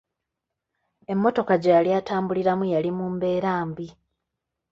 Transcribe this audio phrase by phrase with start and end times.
[1.11, 3.87] Emmotoka gye yali atambuliramu yali mu mbeera mbi.